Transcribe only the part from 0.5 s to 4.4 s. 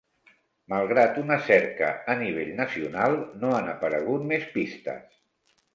Malgrat una cerca a nivell nacional no han aparegut